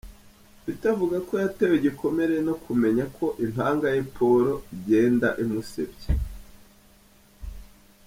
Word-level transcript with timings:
Peter 0.63 0.89
avuga 0.93 1.17
ko 1.27 1.33
yatewe 1.43 1.73
igikomere 1.77 2.35
no 2.47 2.55
kumenya 2.63 3.05
ko 3.17 3.25
impanga 3.45 3.85
ye 3.95 4.01
Paul 4.15 4.45
igenda 4.75 5.27
imusebya. 5.43 6.07